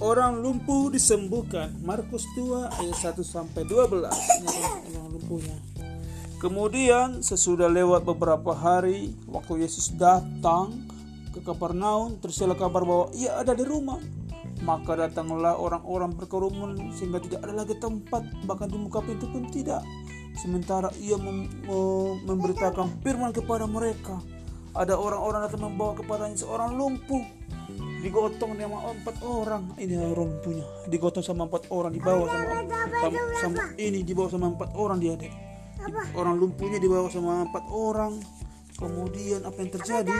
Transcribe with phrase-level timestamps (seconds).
[0.00, 1.72] orang lumpuh disembuhkan.
[1.80, 4.12] Markus 2 ayat 1 sampai 12.
[4.12, 5.56] Ini orang lumpuhnya.
[6.36, 10.84] Kemudian sesudah lewat beberapa hari waktu Yesus datang
[11.32, 14.00] ke Kapernaum tersiar kabar bahwa ia ada di rumah.
[14.64, 19.84] Maka datanglah orang-orang berkerumun sehingga tidak ada lagi tempat bahkan di muka pintu pun tidak.
[20.36, 21.48] Sementara ia mem
[22.24, 24.20] memberitakan firman kepada mereka.
[24.76, 27.24] Ada orang-orang datang membawa kepadanya seorang lumpuh
[28.00, 29.62] digotong sama empat orang.
[29.76, 32.44] Ini orang lumpuhnya digotong sama empat orang dibawa sama,
[33.00, 35.34] sama, sama ini dibawa sama empat orang dia dek.
[36.16, 38.18] Orang lumpuhnya dibawa sama empat orang.
[38.76, 40.10] Kemudian apa yang terjadi?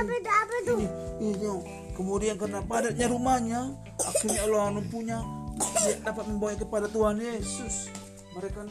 [0.65, 0.87] Ini
[1.21, 1.49] ini
[1.93, 3.61] kemudian karena padatnya rumahnya
[4.01, 5.19] akhirnya orang lumpuhnya.
[5.57, 7.93] Dia dapat membawa kepada Tuhan Yesus.
[8.33, 8.65] Mereka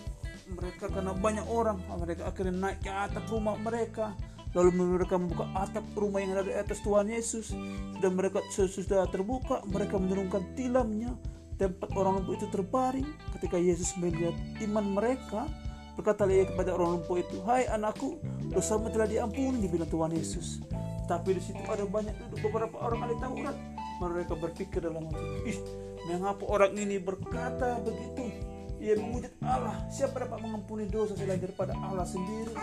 [0.46, 4.14] mereka karena banyak orang mereka akhirnya naik ke atap rumah mereka
[4.56, 7.52] lalu mereka membuka atap rumah yang ada di atas Tuhan Yesus.
[8.00, 11.14] Dan mereka sudah terbuka mereka menurunkan tilamnya.
[11.56, 13.08] Tempat orang lumpuh itu terbaring.
[13.36, 15.48] Ketika Yesus melihat iman mereka
[15.96, 18.20] berkata ia kepada orang lumpuh itu hai anakku
[18.52, 20.64] dosamu telah diampuni dibilang Tuhan Yesus.
[21.08, 23.56] Tapi di situ ada banyak duduk beberapa orang ahli Taurat.
[24.04, 25.60] Mereka berpikir dalam hati ih
[26.06, 28.45] mengapa orang ini berkata begitu
[28.86, 32.54] ia mewujud Allah siapa dapat mengampuni dosa selain daripada Allah sendiri?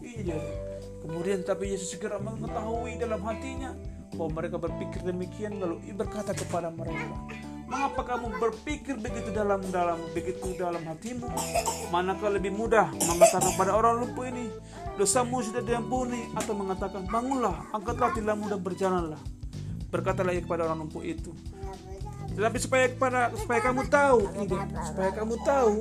[0.00, 0.40] Dia
[1.04, 3.76] kemudian tapi Yesus segera mengetahui dalam hatinya
[4.16, 7.20] bahwa mereka berpikir demikian lalu ia berkata kepada mereka
[7.68, 11.28] mengapa kamu berpikir begitu dalam dalam begitu dalam hatimu?
[11.94, 14.50] Manakah lebih mudah mengatakan kepada orang lumpuh ini?
[14.98, 16.34] Dosamu sudah diampuni.
[16.34, 19.22] Atau mengatakan bangunlah angkatlah tilammu dan berjalanlah.
[19.86, 21.30] Berkatalah ia kepada orang lumpuh itu
[22.34, 25.76] tetapi supaya kepada supaya kamu tahu ini supaya kamu tahu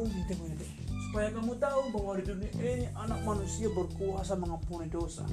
[1.10, 5.26] supaya kamu tahu bahwa di dunia ini anak manusia berkuasa mengampuni dosa.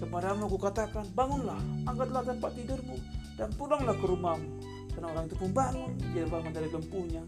[0.00, 2.96] Kepadamu aku katakan bangunlah angkatlah tempat tidurmu
[3.36, 4.48] dan pulanglah ke rumahmu.
[4.96, 7.20] Dan orang itu pun bangun dia bangun dari lempunya.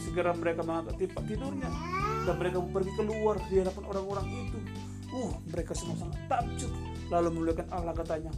[0.00, 1.70] Segera mereka mengangkat tempat tidurnya
[2.24, 4.58] dan mereka pergi keluar di hadapan orang-orang itu.
[5.12, 6.72] Uh mereka semua sangat takjub
[7.12, 8.32] lalu memuliakan Allah katanya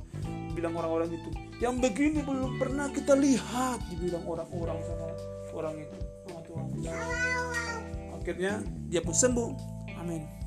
[0.53, 5.07] bilang orang-orang itu yang begini belum pernah kita lihat dibilang orang-orang sama
[5.53, 5.97] orang itu
[8.13, 9.51] akhirnya dia pun sembuh.
[9.99, 10.41] Amin